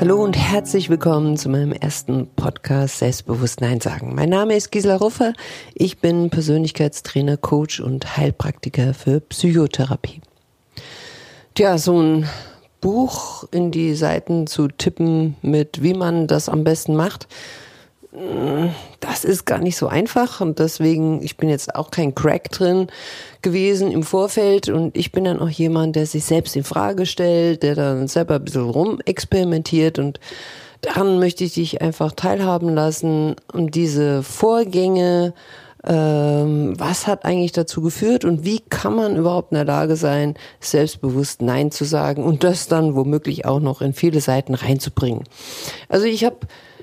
Hallo 0.00 0.24
und 0.24 0.34
herzlich 0.34 0.88
willkommen 0.88 1.36
zu 1.36 1.50
meinem 1.50 1.72
ersten 1.72 2.26
Podcast 2.34 3.00
Selbstbewusst 3.00 3.60
Nein 3.60 3.82
sagen. 3.82 4.14
Mein 4.14 4.30
Name 4.30 4.56
ist 4.56 4.72
Gisela 4.72 4.96
Ruffer. 4.96 5.34
Ich 5.74 5.98
bin 5.98 6.30
Persönlichkeitstrainer, 6.30 7.36
Coach 7.36 7.80
und 7.80 8.16
Heilpraktiker 8.16 8.94
für 8.94 9.20
Psychotherapie. 9.20 10.22
Tja, 11.52 11.76
so 11.76 12.00
ein 12.00 12.26
Buch 12.80 13.44
in 13.50 13.72
die 13.72 13.94
Seiten 13.94 14.46
zu 14.46 14.68
tippen 14.68 15.36
mit 15.42 15.82
wie 15.82 15.92
man 15.92 16.26
das 16.26 16.48
am 16.48 16.64
besten 16.64 16.96
macht, 16.96 17.28
das 18.98 19.24
ist 19.24 19.44
gar 19.44 19.58
nicht 19.58 19.76
so 19.76 19.86
einfach 19.86 20.40
und 20.40 20.58
deswegen, 20.58 21.22
ich 21.22 21.36
bin 21.36 21.48
jetzt 21.48 21.76
auch 21.76 21.92
kein 21.92 22.12
Crack 22.12 22.50
drin 22.50 22.88
gewesen 23.40 23.92
im 23.92 24.02
Vorfeld 24.02 24.68
und 24.68 24.96
ich 24.96 25.12
bin 25.12 25.24
dann 25.24 25.38
auch 25.38 25.48
jemand, 25.48 25.94
der 25.94 26.06
sich 26.06 26.24
selbst 26.24 26.56
in 26.56 26.64
Frage 26.64 27.06
stellt, 27.06 27.62
der 27.62 27.76
dann 27.76 28.08
selber 28.08 28.34
ein 28.34 28.44
bisschen 28.44 28.68
rumexperimentiert 28.68 30.00
und 30.00 30.18
daran 30.80 31.20
möchte 31.20 31.44
ich 31.44 31.54
dich 31.54 31.82
einfach 31.82 32.10
teilhaben 32.10 32.74
lassen 32.74 33.36
und 33.52 33.76
diese 33.76 34.24
Vorgänge, 34.24 35.32
ähm, 35.86 36.74
was 36.80 37.06
hat 37.06 37.24
eigentlich 37.24 37.52
dazu 37.52 37.80
geführt 37.80 38.24
und 38.24 38.44
wie 38.44 38.58
kann 38.58 38.96
man 38.96 39.14
überhaupt 39.14 39.52
in 39.52 39.56
der 39.56 39.64
Lage 39.64 39.94
sein, 39.94 40.34
selbstbewusst 40.58 41.42
Nein 41.42 41.70
zu 41.70 41.84
sagen 41.84 42.24
und 42.24 42.42
das 42.42 42.66
dann 42.66 42.96
womöglich 42.96 43.44
auch 43.44 43.60
noch 43.60 43.82
in 43.82 43.92
viele 43.92 44.20
Seiten 44.20 44.54
reinzubringen. 44.54 45.22
Also 45.88 46.06
ich 46.06 46.24
habe 46.24 46.38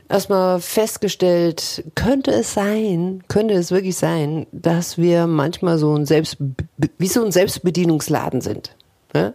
erstmal 0.10 0.60
festgestellt, 0.60 1.84
könnte 1.96 2.32
es 2.32 2.54
sein, 2.54 3.24
könnte 3.28 3.54
es 3.54 3.72
wirklich 3.72 3.98
sein, 3.98 4.48
dass 4.52 4.98
wir 4.98 5.28
manchmal 5.28 5.78
so 5.78 5.96
ein 5.96 6.06
Selbst, 6.06 6.38
wie 6.98 7.08
so 7.08 7.24
ein 7.24 7.32
Selbstbedienungsladen 7.32 8.42
sind. 8.42 8.76
Ne? 9.14 9.34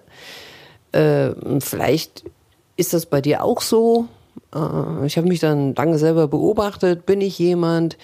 Äh, 0.93 1.61
vielleicht 1.61 2.25
ist 2.77 2.95
das 2.95 3.07
bei 3.07 3.21
dir 3.21 3.43
auch 3.43 3.61
so. 3.61 4.07
Äh, 4.55 5.07
ich 5.07 5.17
habe 5.17 5.29
mich 5.29 5.41
dann 5.41 5.75
lange 5.75 5.99
selber 5.99 6.29
beobachtet. 6.29 7.07
Bin 7.07 7.21
ich 7.21 7.39
jemand, 7.39 7.97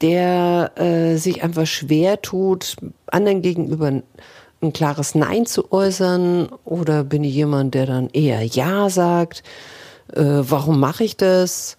der 0.00 0.72
äh, 0.76 1.16
sich 1.16 1.42
einfach 1.42 1.66
schwer 1.66 2.22
tut, 2.22 2.76
anderen 3.06 3.42
gegenüber 3.42 3.92
ein 4.60 4.72
klares 4.72 5.14
Nein 5.14 5.46
zu 5.46 5.72
äußern? 5.72 6.48
Oder 6.64 7.04
bin 7.04 7.24
ich 7.24 7.34
jemand, 7.34 7.74
der 7.74 7.86
dann 7.86 8.08
eher 8.10 8.42
Ja 8.42 8.90
sagt? 8.90 9.42
Äh, 10.12 10.22
warum 10.22 10.80
mache 10.80 11.04
ich 11.04 11.16
das? 11.16 11.76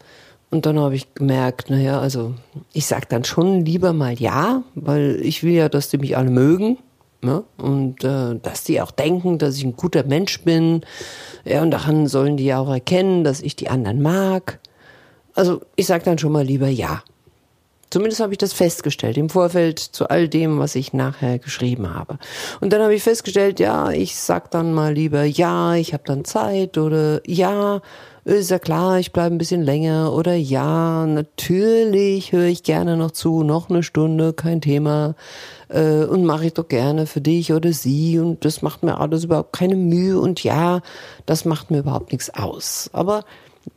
Und 0.52 0.66
dann 0.66 0.80
habe 0.80 0.95
ich 0.95 1.14
gemerkt, 1.14 1.69
naja, 1.69 2.00
also 2.00 2.33
ich 2.73 2.88
sag 2.88 3.08
dann 3.09 3.23
schon 3.23 3.66
lieber 3.66 3.94
mal 3.94 4.14
ja, 4.14 4.64
weil 4.73 5.19
ich 5.22 5.44
will 5.44 5.53
ja, 5.53 5.69
dass 5.69 5.89
die 5.89 6.00
mich 6.00 6.17
alle 6.17 6.31
mögen. 6.31 6.80
Ne? 7.22 7.44
Und 7.58 8.03
äh, 8.03 8.36
dass 8.42 8.64
die 8.64 8.81
auch 8.81 8.92
denken, 8.92 9.38
dass 9.38 9.58
ich 9.58 9.64
ein 9.64 9.75
guter 9.75 10.03
Mensch 10.03 10.42
bin. 10.42 10.81
Ja, 11.45 11.61
und 11.61 11.72
daran 11.72 12.08
sollen 12.08 12.38
die 12.38 12.45
ja 12.45 12.59
auch 12.59 12.70
erkennen, 12.70 13.23
dass 13.23 13.42
ich 13.42 13.55
die 13.55 13.70
anderen 13.70 14.02
mag. 14.02 14.59
Also 15.36 15.61
ich 15.75 15.86
sag 15.86 16.03
dann 16.03 16.17
schon 16.17 16.31
mal 16.31 16.45
lieber 16.45 16.67
ja. 16.67 17.03
Zumindest 17.92 18.22
habe 18.22 18.33
ich 18.33 18.38
das 18.38 18.53
festgestellt 18.53 19.17
im 19.17 19.30
Vorfeld 19.30 19.80
zu 19.80 20.08
all 20.09 20.30
dem, 20.30 20.59
was 20.59 20.75
ich 20.75 20.94
nachher 20.94 21.39
geschrieben 21.39 21.94
habe. 21.94 22.20
Und 22.61 22.72
dann 22.72 22.83
habe 22.83 22.94
ich 22.94 23.02
festgestellt, 23.02 23.59
ja, 23.59 23.89
ich 23.89 24.16
sag 24.16 24.52
dann 24.52 24.73
mal 24.73 24.94
lieber 24.94 25.23
ja, 25.23 25.73
ich 25.73 25.94
habe 25.94 26.03
dann 26.05 26.23
Zeit 26.23 26.77
oder 26.77 27.22
ja, 27.25 27.81
ist 28.35 28.52
ja 28.52 28.59
klar, 28.59 28.99
ich 28.99 29.11
bleibe 29.11 29.33
ein 29.33 29.38
bisschen 29.38 29.63
länger 29.63 30.13
oder 30.13 30.35
ja, 30.35 31.05
natürlich 31.05 32.31
höre 32.31 32.45
ich 32.45 32.63
gerne 32.63 32.97
noch 32.97 33.11
zu, 33.11 33.44
noch 33.44 33.69
eine 33.69 33.83
Stunde, 33.83 34.33
kein 34.33 34.61
Thema 34.61 35.16
äh, 35.69 36.03
und 36.03 36.25
mache 36.25 36.47
ich 36.47 36.53
doch 36.53 36.67
gerne 36.67 37.08
für 37.08 37.21
dich 37.21 37.53
oder 37.53 37.73
sie 37.73 38.19
und 38.19 38.45
das 38.45 38.61
macht 38.61 38.83
mir 38.83 38.99
alles 38.99 39.23
überhaupt 39.23 39.53
keine 39.53 39.75
Mühe 39.75 40.19
und 40.19 40.44
ja, 40.44 40.81
das 41.25 41.45
macht 41.45 41.71
mir 41.71 41.80
überhaupt 41.80 42.11
nichts 42.11 42.30
aus. 42.30 42.89
Aber 42.94 43.23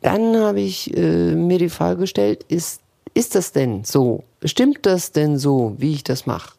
dann 0.00 0.36
habe 0.36 0.60
ich 0.60 0.96
äh, 0.96 1.34
mir 1.34 1.58
die 1.58 1.68
Frage 1.68 2.00
gestellt, 2.00 2.44
ist, 2.48 2.80
ist 3.14 3.34
das 3.34 3.52
denn 3.52 3.84
so? 3.84 4.24
Stimmt 4.44 4.86
das 4.86 5.12
denn 5.12 5.38
so, 5.38 5.74
wie 5.78 5.92
ich 5.92 6.04
das 6.04 6.26
mache? 6.26 6.52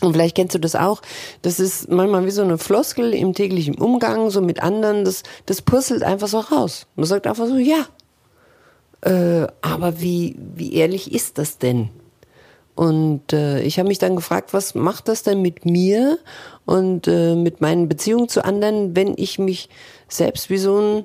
Und 0.00 0.14
vielleicht 0.14 0.36
kennst 0.36 0.54
du 0.54 0.58
das 0.58 0.76
auch. 0.76 1.02
Das 1.42 1.60
ist 1.60 1.90
manchmal 1.90 2.24
wie 2.24 2.30
so 2.30 2.42
eine 2.42 2.58
Floskel 2.58 3.12
im 3.12 3.34
täglichen 3.34 3.76
Umgang, 3.76 4.30
so 4.30 4.40
mit 4.40 4.62
anderen. 4.62 5.04
Das, 5.04 5.22
das 5.46 5.62
puzzelt 5.62 6.02
einfach 6.02 6.28
so 6.28 6.38
raus. 6.38 6.86
Man 6.96 7.06
sagt 7.06 7.26
einfach 7.26 7.46
so, 7.46 7.56
ja. 7.56 7.86
Äh, 9.02 9.46
aber 9.60 10.00
wie, 10.00 10.36
wie 10.54 10.74
ehrlich 10.74 11.12
ist 11.12 11.38
das 11.38 11.58
denn? 11.58 11.90
Und 12.74 13.34
äh, 13.34 13.60
ich 13.60 13.78
habe 13.78 13.88
mich 13.88 13.98
dann 13.98 14.16
gefragt, 14.16 14.54
was 14.54 14.74
macht 14.74 15.08
das 15.08 15.22
denn 15.22 15.42
mit 15.42 15.66
mir 15.66 16.18
und 16.64 17.06
äh, 17.08 17.34
mit 17.34 17.60
meinen 17.60 17.88
Beziehungen 17.88 18.28
zu 18.28 18.42
anderen, 18.42 18.96
wenn 18.96 19.14
ich 19.16 19.38
mich 19.38 19.68
selbst 20.08 20.48
wie 20.48 20.56
so 20.56 20.78
ein 20.78 21.04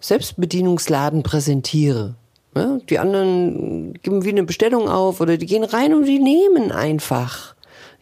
Selbstbedienungsladen 0.00 1.22
präsentiere? 1.22 2.16
Ja, 2.54 2.78
die 2.88 2.98
anderen 2.98 3.94
geben 3.94 4.24
wie 4.24 4.30
eine 4.30 4.44
Bestellung 4.44 4.88
auf 4.88 5.20
oder 5.20 5.38
die 5.38 5.46
gehen 5.46 5.64
rein 5.64 5.94
und 5.94 6.04
die 6.04 6.18
nehmen 6.18 6.70
einfach. 6.70 7.54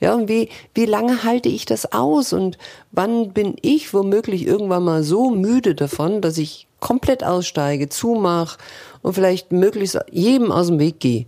Ja, 0.02 0.14
und 0.14 0.28
wie, 0.28 0.48
wie 0.74 0.84
lange 0.84 1.22
halte 1.22 1.48
ich 1.48 1.64
das 1.64 1.92
aus 1.92 2.32
und 2.32 2.58
wann 2.90 3.32
bin 3.32 3.54
ich 3.62 3.94
womöglich 3.94 4.44
irgendwann 4.44 4.82
mal 4.82 5.04
so 5.04 5.30
müde 5.30 5.76
davon, 5.76 6.20
dass 6.20 6.38
ich 6.38 6.66
komplett 6.80 7.22
aussteige, 7.22 7.88
zumach 7.88 8.58
und 9.02 9.12
vielleicht 9.12 9.52
möglichst 9.52 9.96
jedem 10.10 10.50
aus 10.50 10.66
dem 10.66 10.80
Weg 10.80 10.98
gehe. 10.98 11.26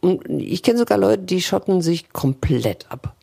Und 0.00 0.24
ich 0.28 0.62
kenne 0.62 0.78
sogar 0.78 0.98
Leute, 0.98 1.24
die 1.24 1.42
schotten 1.42 1.82
sich 1.82 2.12
komplett 2.12 2.86
ab. 2.92 3.16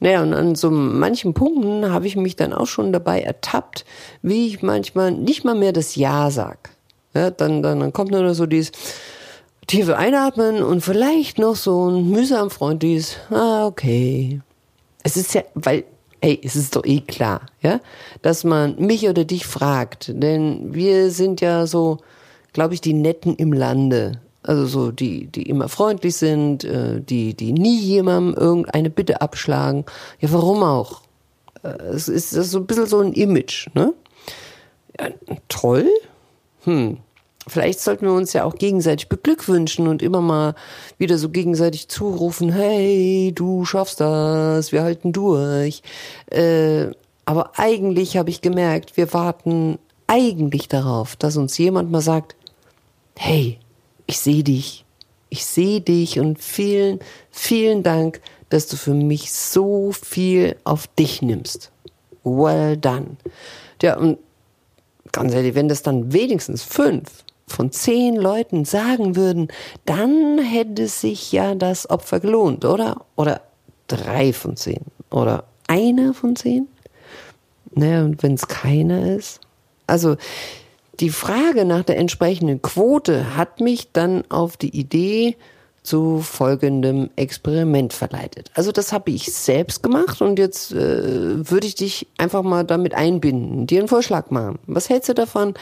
Naja, 0.00 0.22
und 0.22 0.32
an 0.32 0.54
so 0.54 0.70
manchen 0.70 1.34
Punkten 1.34 1.92
habe 1.92 2.06
ich 2.06 2.16
mich 2.16 2.36
dann 2.36 2.54
auch 2.54 2.66
schon 2.66 2.90
dabei 2.90 3.20
ertappt, 3.20 3.84
wie 4.22 4.46
ich 4.46 4.62
manchmal 4.62 5.10
nicht 5.10 5.44
mal 5.44 5.54
mehr 5.54 5.74
das 5.74 5.94
Ja 5.94 6.30
sag. 6.30 6.70
Ja, 7.12 7.30
dann, 7.30 7.62
dann, 7.62 7.80
dann 7.80 7.92
kommt 7.92 8.12
nur 8.12 8.34
so 8.34 8.46
dieses, 8.46 8.72
Tiefe 9.66 9.96
einatmen 9.96 10.62
und 10.62 10.82
vielleicht 10.82 11.38
noch 11.38 11.56
so 11.56 11.90
ein 11.90 12.10
mühsam 12.10 12.50
freundliches, 12.50 13.16
ah, 13.30 13.66
okay. 13.66 14.40
Es 15.02 15.16
ist 15.16 15.34
ja, 15.34 15.42
weil, 15.54 15.84
ey, 16.20 16.40
es 16.42 16.56
ist 16.56 16.76
doch 16.76 16.84
eh 16.84 17.00
klar, 17.00 17.42
ja, 17.60 17.80
dass 18.22 18.44
man 18.44 18.76
mich 18.76 19.08
oder 19.08 19.24
dich 19.24 19.46
fragt, 19.46 20.12
denn 20.14 20.74
wir 20.74 21.10
sind 21.10 21.40
ja 21.40 21.66
so, 21.66 21.98
glaube 22.52 22.74
ich, 22.74 22.80
die 22.80 22.94
Netten 22.94 23.36
im 23.36 23.52
Lande. 23.52 24.20
Also 24.42 24.66
so 24.66 24.90
die, 24.90 25.26
die 25.26 25.48
immer 25.48 25.70
freundlich 25.70 26.16
sind, 26.16 26.64
äh, 26.64 27.00
die, 27.00 27.32
die 27.34 27.52
nie 27.52 27.80
jemandem 27.80 28.34
irgendeine 28.34 28.90
Bitte 28.90 29.22
abschlagen. 29.22 29.86
Ja, 30.20 30.32
warum 30.32 30.62
auch? 30.62 31.00
Äh, 31.62 31.68
es 31.94 32.08
ist 32.08 32.30
so 32.30 32.58
ein 32.58 32.66
bisschen 32.66 32.86
so 32.86 33.00
ein 33.00 33.14
Image, 33.14 33.68
ne? 33.74 33.94
Ja, 35.00 35.08
toll. 35.48 35.88
Hm, 36.64 36.98
Vielleicht 37.46 37.80
sollten 37.80 38.06
wir 38.06 38.12
uns 38.12 38.32
ja 38.32 38.44
auch 38.44 38.54
gegenseitig 38.54 39.08
beglückwünschen 39.08 39.86
und 39.86 40.02
immer 40.02 40.22
mal 40.22 40.54
wieder 40.96 41.18
so 41.18 41.28
gegenseitig 41.28 41.88
zurufen, 41.88 42.50
hey, 42.50 43.32
du 43.34 43.66
schaffst 43.66 44.00
das, 44.00 44.72
wir 44.72 44.82
halten 44.82 45.12
durch. 45.12 45.82
Äh, 46.30 46.86
aber 47.26 47.58
eigentlich 47.58 48.16
habe 48.16 48.30
ich 48.30 48.40
gemerkt, 48.40 48.96
wir 48.96 49.12
warten 49.12 49.78
eigentlich 50.06 50.68
darauf, 50.68 51.16
dass 51.16 51.36
uns 51.36 51.58
jemand 51.58 51.90
mal 51.90 52.00
sagt, 52.00 52.34
hey, 53.16 53.58
ich 54.06 54.18
sehe 54.18 54.42
dich, 54.42 54.84
ich 55.28 55.44
sehe 55.44 55.80
dich 55.80 56.20
und 56.20 56.40
vielen, 56.40 56.98
vielen 57.30 57.82
Dank, 57.82 58.20
dass 58.48 58.68
du 58.68 58.76
für 58.76 58.94
mich 58.94 59.32
so 59.32 59.92
viel 59.92 60.56
auf 60.64 60.86
dich 60.86 61.22
nimmst. 61.22 61.70
Well 62.22 62.76
done. 62.76 63.16
Ja, 63.82 63.98
und 63.98 64.18
ganz 65.12 65.34
ehrlich, 65.34 65.54
wenn 65.54 65.68
das 65.68 65.82
dann 65.82 66.12
wenigstens 66.12 66.62
fünf 66.62 67.24
von 67.54 67.70
zehn 67.70 68.16
Leuten 68.16 68.64
sagen 68.64 69.16
würden, 69.16 69.48
dann 69.84 70.38
hätte 70.38 70.88
sich 70.88 71.32
ja 71.32 71.54
das 71.54 71.88
Opfer 71.88 72.20
gelohnt, 72.20 72.64
oder? 72.64 73.06
Oder 73.16 73.42
drei 73.86 74.32
von 74.32 74.56
zehn. 74.56 74.82
Oder 75.10 75.44
einer 75.68 76.14
von 76.14 76.36
zehn? 76.36 76.66
Naja, 77.72 78.04
und 78.04 78.22
wenn 78.22 78.34
es 78.34 78.48
keiner 78.48 79.14
ist? 79.16 79.40
Also, 79.86 80.16
die 81.00 81.10
Frage 81.10 81.64
nach 81.64 81.82
der 81.82 81.98
entsprechenden 81.98 82.62
Quote 82.62 83.36
hat 83.36 83.60
mich 83.60 83.92
dann 83.92 84.24
auf 84.30 84.56
die 84.56 84.76
Idee 84.76 85.36
zu 85.82 86.20
folgendem 86.20 87.10
Experiment 87.16 87.92
verleitet. 87.92 88.50
Also 88.54 88.72
das 88.72 88.92
habe 88.92 89.10
ich 89.10 89.32
selbst 89.32 89.82
gemacht 89.82 90.22
und 90.22 90.38
jetzt 90.38 90.72
äh, 90.72 91.50
würde 91.50 91.66
ich 91.66 91.74
dich 91.74 92.06
einfach 92.16 92.42
mal 92.42 92.64
damit 92.64 92.94
einbinden, 92.94 93.66
dir 93.66 93.80
einen 93.80 93.88
Vorschlag 93.88 94.30
machen. 94.30 94.58
Was 94.66 94.88
hältst 94.88 95.10
du 95.10 95.14
davon, 95.14 95.54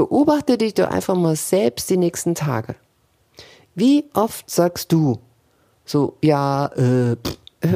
Beobachte 0.00 0.56
dich 0.56 0.72
doch 0.72 0.88
einfach 0.88 1.14
mal 1.14 1.36
selbst 1.36 1.90
die 1.90 1.98
nächsten 1.98 2.34
Tage. 2.34 2.74
Wie 3.74 4.06
oft 4.14 4.48
sagst 4.48 4.92
du 4.92 5.18
so, 5.84 6.16
ja, 6.22 6.68
äh, 6.68 7.16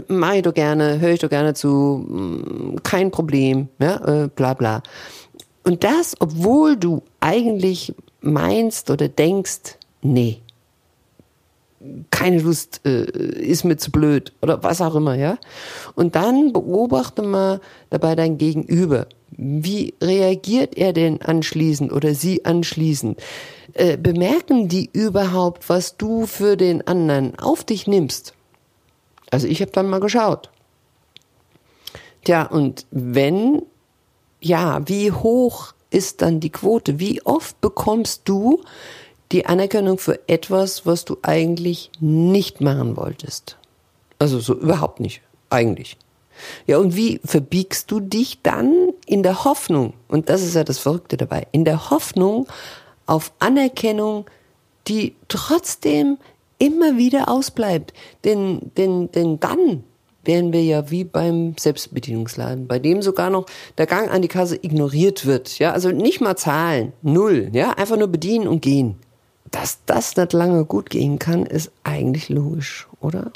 mach 0.09 0.33
ich 0.33 0.41
doch 0.41 0.55
gerne, 0.55 1.01
höre 1.01 1.11
ich 1.11 1.21
doch 1.21 1.29
gerne 1.29 1.53
zu, 1.53 2.03
mm, 2.09 2.77
kein 2.83 3.11
Problem, 3.11 3.69
ja, 3.79 4.23
äh, 4.23 4.29
bla 4.29 4.55
bla. 4.55 4.83
Und 5.65 5.85
das, 5.85 6.15
obwohl 6.19 6.79
du 6.79 7.03
eigentlich 7.21 7.95
meinst 8.23 8.89
oder 8.89 9.09
denkst, 9.09 9.77
nee, 10.01 10.41
keine 12.11 12.39
Lust, 12.41 12.81
äh, 12.87 13.05
ist 13.05 13.65
mir 13.65 13.77
zu 13.77 13.91
blöd 13.91 14.33
oder 14.41 14.63
was 14.63 14.81
auch 14.81 14.95
immer, 14.95 15.15
ja. 15.15 15.37
Und 15.95 16.15
dann 16.15 16.55
beobachte 16.55 17.21
mal 17.21 17.61
dabei 17.91 18.15
dein 18.15 18.39
Gegenüber 18.39 19.09
Wie 19.37 19.95
reagiert 20.01 20.77
er 20.77 20.93
denn 20.93 21.21
anschließend 21.23 21.93
oder 21.93 22.15
sie 22.15 22.45
anschließend? 22.45 23.21
Äh, 23.73 23.97
bemerken 23.97 24.69
die 24.69 24.89
überhaupt, 24.93 25.69
was 25.69 25.97
du 25.97 26.27
für 26.27 26.57
den 26.57 26.87
anderen 26.87 27.37
auf 27.39 27.65
dich 27.65 27.87
nimmst? 27.87 28.35
Also 29.31 29.49
ich 29.49 29.61
habe 29.61 29.73
dann 29.73 29.89
mal 29.89 30.01
geschaut. 30.01 30.51
Tja, 32.25 32.45
und 32.45 32.87
wenn, 32.91 33.63
ja, 34.41 34.81
wie 34.87 35.11
hoch 35.11 35.75
ist 35.91 36.23
dann 36.23 36.41
die 36.41 36.51
Quote? 36.51 36.99
Wie 37.01 37.21
oft 37.23 37.61
bekommst 37.61 38.23
du 38.25 38.63
die 39.33 39.47
Anerkennung 39.47 39.99
für 39.99 40.29
etwas, 40.29 40.87
was 40.87 41.05
du 41.05 41.19
eigentlich 41.23 41.91
nicht 42.01 42.61
machen 42.61 42.97
wolltest? 42.97 43.57
Also 44.19 44.39
so 44.39 44.55
überhaupt 44.55 45.01
nicht, 45.01 45.23
eigentlich. 45.51 45.97
Ja, 46.67 46.79
und 46.79 46.97
wie 46.97 47.21
verbiegst 47.25 47.91
du 47.91 48.01
dich 48.01 48.41
dann 48.43 48.84
in 49.15 49.23
der 49.23 49.45
Hoffnung, 49.45 49.93
und 50.09 50.29
das 50.29 50.43
ist 50.43 50.57
ja 50.57 50.65
das 50.65 50.81
Verrückte 50.81 51.17
dabei, 51.17 51.47
in 51.53 51.65
der 51.65 51.89
Hoffnung 51.91 52.49
auf 53.07 53.31
Anerkennung, 53.39 54.27
die 54.89 55.15
trotzdem 55.29 56.19
immer 56.59 56.97
wieder 56.97 57.29
ausbleibt. 57.29 57.93
Denn, 58.25 58.73
denn, 58.77 59.13
denn 59.13 59.39
dann 59.39 59.85
wären 60.25 60.53
wir 60.53 60.65
ja 60.65 60.91
wie 60.91 61.05
beim 61.05 61.55
Selbstbedienungsladen, 61.57 62.67
bei 62.67 62.81
dem 62.81 63.03
sogar 63.03 63.31
noch 63.31 63.47
der 63.79 63.87
Gang 63.87 64.11
an 64.11 64.21
die 64.21 64.27
Kasse 64.27 64.57
ignoriert 64.61 65.27
wird. 65.27 65.61
Ja, 65.61 65.71
also 65.71 65.93
nicht 65.93 66.21
mal 66.21 66.35
zahlen, 66.35 66.93
null, 67.03 67.51
ja, 67.53 67.71
einfach 67.71 67.97
nur 67.97 68.09
bedienen 68.09 68.49
und 68.49 68.63
gehen. 68.63 68.97
Dass 69.53 69.79
das 69.87 70.17
nicht 70.17 70.33
lange 70.33 70.65
gut 70.65 70.91
gehen 70.91 71.21
kann, 71.21 71.47
ist 71.47 71.71
eigentlich 71.85 72.31
logisch, 72.31 72.89
oder? 73.01 73.31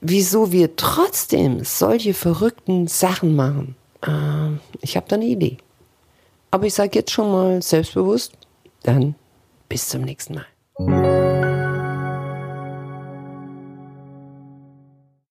wieso 0.00 0.50
wir 0.50 0.76
trotzdem 0.76 1.64
solche 1.64 2.14
verrückten 2.14 2.86
Sachen 2.86 3.36
machen. 3.36 3.76
Äh, 4.02 4.39
ich 4.80 4.96
habe 4.96 5.06
da 5.08 5.16
eine 5.16 5.26
Idee. 5.26 5.58
Aber 6.50 6.66
ich 6.66 6.74
sage 6.74 6.98
jetzt 6.98 7.12
schon 7.12 7.30
mal 7.30 7.62
selbstbewusst, 7.62 8.32
dann 8.82 9.14
bis 9.68 9.88
zum 9.88 10.02
nächsten 10.02 10.34
Mal. 10.34 11.09